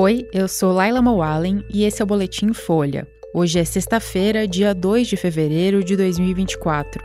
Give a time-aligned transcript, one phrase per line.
[0.00, 3.04] Oi, eu sou Laila Moalen e esse é o Boletim Folha.
[3.34, 7.02] Hoje é sexta-feira, dia 2 de fevereiro de 2024.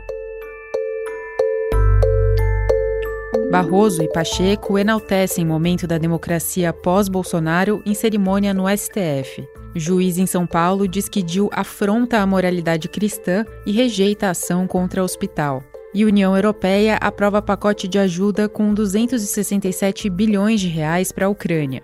[3.50, 9.44] Barroso e Pacheco enaltecem momento da democracia pós-Bolsonaro em cerimônia no STF.
[9.74, 14.68] Juiz em São Paulo diz que Dil afronta a moralidade cristã e rejeita a ação
[14.68, 15.64] contra o hospital.
[15.92, 21.82] E União Europeia aprova pacote de ajuda com 267 bilhões de reais para a Ucrânia.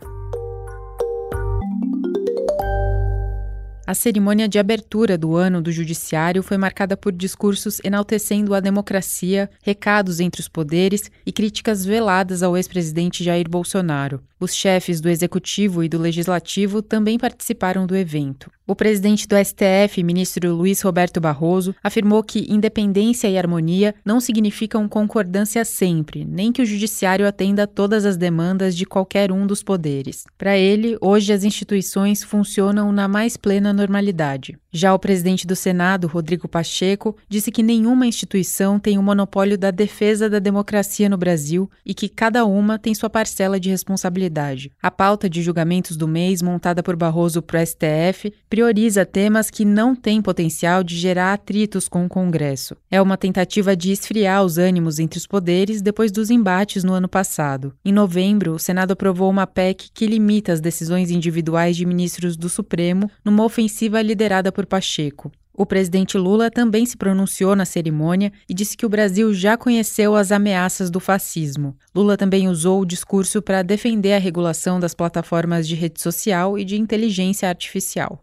[3.91, 9.51] A cerimônia de abertura do ano do Judiciário foi marcada por discursos enaltecendo a democracia,
[9.65, 14.23] recados entre os poderes e críticas veladas ao ex-presidente Jair Bolsonaro.
[14.39, 18.49] Os chefes do Executivo e do Legislativo também participaram do evento.
[18.71, 24.89] O presidente do STF, ministro Luiz Roberto Barroso, afirmou que independência e harmonia não significam
[24.89, 29.61] concordância sempre, nem que o judiciário atenda a todas as demandas de qualquer um dos
[29.61, 30.25] poderes.
[30.39, 34.57] Para ele, hoje as instituições funcionam na mais plena normalidade.
[34.71, 39.73] Já o presidente do Senado, Rodrigo Pacheco, disse que nenhuma instituição tem o monopólio da
[39.73, 44.71] defesa da democracia no Brasil e que cada uma tem sua parcela de responsabilidade.
[44.81, 49.65] A pauta de julgamentos do mês, montada por Barroso para o STF, prioriza temas que
[49.65, 52.77] não têm potencial de gerar atritos com o Congresso.
[52.91, 57.09] É uma tentativa de esfriar os ânimos entre os poderes depois dos embates no ano
[57.09, 57.73] passado.
[57.83, 62.51] Em novembro, o Senado aprovou uma PEC que limita as decisões individuais de ministros do
[62.51, 65.33] Supremo numa ofensiva liderada por Pacheco.
[65.55, 70.15] O presidente Lula também se pronunciou na cerimônia e disse que o Brasil já conheceu
[70.17, 71.75] as ameaças do fascismo.
[71.95, 76.65] Lula também usou o discurso para defender a regulação das plataformas de rede social e
[76.65, 78.23] de inteligência artificial.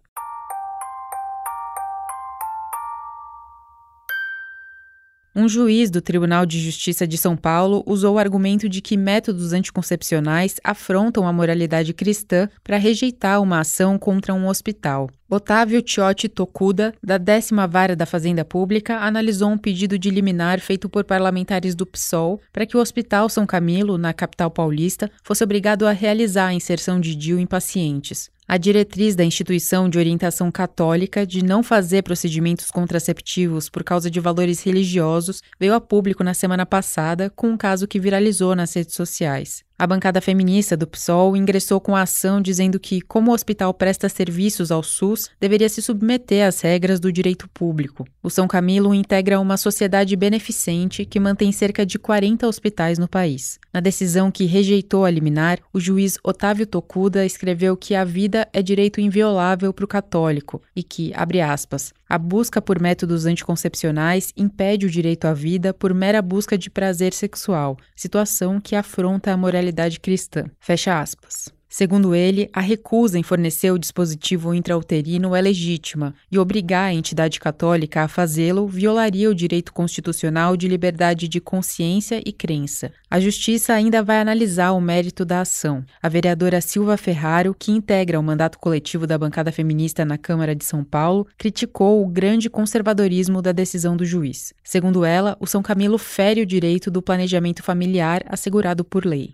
[5.40, 9.54] Um juiz do Tribunal de Justiça de São Paulo usou o argumento de que métodos
[9.54, 15.08] anticoncepcionais afrontam a moralidade cristã para rejeitar uma ação contra um hospital.
[15.30, 20.90] Otávio Tiotti Tokuda, da décima vara da Fazenda Pública, analisou um pedido de liminar feito
[20.90, 25.86] por parlamentares do PSOL para que o Hospital São Camilo, na capital paulista, fosse obrigado
[25.86, 28.32] a realizar a inserção de DIU em pacientes.
[28.50, 34.22] A diretriz da instituição de orientação católica de não fazer procedimentos contraceptivos por causa de
[34.22, 38.96] valores religiosos veio a público na semana passada com um caso que viralizou nas redes
[38.96, 39.67] sociais.
[39.80, 44.10] A bancada feminista do PSOL ingressou com a ação dizendo que, como o hospital presta
[44.10, 48.04] serviços ao SUS, deveria se submeter às regras do direito público.
[48.24, 53.60] O São Camilo integra uma sociedade beneficente que mantém cerca de 40 hospitais no país.
[53.72, 58.64] Na decisão que rejeitou a liminar, o juiz Otávio Tokuda escreveu que a vida é
[58.64, 64.88] direito inviolável para o católico e que, abre aspas, a busca por métodos anticoncepcionais impede
[64.88, 69.67] o direito à vida por mera busca de prazer sexual, situação que afronta a moralidade
[70.00, 70.46] cristã.
[70.60, 71.56] Fecha aspas.
[71.70, 77.42] Segundo ele, a recusa em fornecer o dispositivo intrauterino é legítima e obrigar a entidade
[77.42, 82.92] católica a fazê-lo violaria o direito constitucional de liberdade de consciência e crença.
[83.12, 85.84] A Justiça ainda vai analisar o mérito da ação.
[86.02, 90.64] A vereadora Silva Ferraro, que integra o mandato coletivo da bancada feminista na Câmara de
[90.64, 94.54] São Paulo, criticou o grande conservadorismo da decisão do juiz.
[94.64, 99.32] Segundo ela, o São Camilo fere o direito do planejamento familiar assegurado por lei.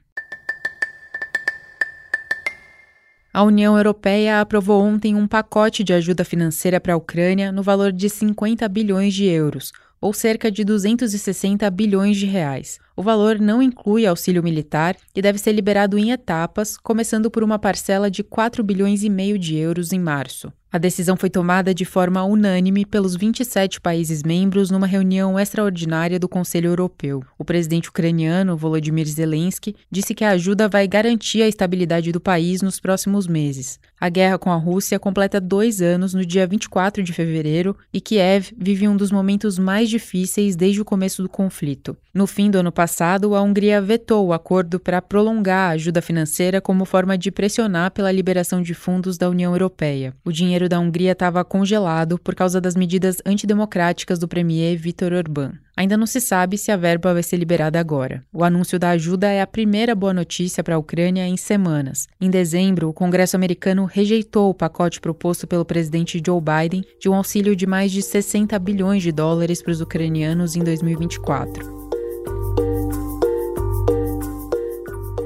[3.36, 7.92] A União Europeia aprovou ontem um pacote de ajuda financeira para a Ucrânia no valor
[7.92, 12.80] de 50 bilhões de euros, ou cerca de 260 bilhões de reais.
[12.96, 17.58] O valor não inclui auxílio militar e deve ser liberado em etapas, começando por uma
[17.58, 20.54] parcela de 4 bilhões e meio de euros em março.
[20.74, 26.28] A decisão foi tomada de forma unânime pelos 27 países membros numa reunião extraordinária do
[26.28, 27.24] Conselho Europeu.
[27.38, 32.64] O presidente ucraniano, Volodymyr Zelensky, disse que a ajuda vai garantir a estabilidade do país
[32.64, 33.80] nos próximos meses.
[34.02, 38.52] A guerra com a Rússia completa dois anos no dia 24 de fevereiro e Kiev
[38.58, 41.96] vive um dos momentos mais difíceis desde o começo do conflito.
[42.14, 46.60] No fim do ano passado, a Hungria vetou o acordo para prolongar a ajuda financeira
[46.60, 50.14] como forma de pressionar pela liberação de fundos da União Europeia.
[50.26, 55.54] O dinheiro da Hungria estava congelado por causa das medidas antidemocráticas do premier Viktor Orbán.
[55.76, 58.24] Ainda não se sabe se a verba vai ser liberada agora.
[58.32, 62.08] O anúncio da ajuda é a primeira boa notícia para a Ucrânia em semanas.
[62.22, 67.16] Em dezembro, o Congresso americano rejeitou o pacote proposto pelo presidente Joe Biden de um
[67.16, 71.83] auxílio de mais de 60 bilhões de dólares para os ucranianos em 2024.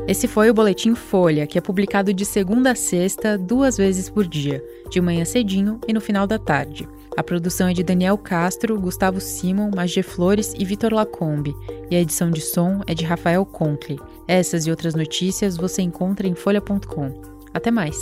[0.08, 4.26] Esse foi o Boletim Folha, que é publicado de segunda a sexta, duas vezes por
[4.26, 6.88] dia, de manhã cedinho e no final da tarde.
[7.18, 11.54] A produção é de Daniel Castro, Gustavo Simon, Magé Flores e Vitor Lacombe,
[11.92, 14.00] e a edição de som é de Rafael Conkle.
[14.26, 17.12] Essas e outras notícias você encontra em folha.com.
[17.54, 17.98] Até mais!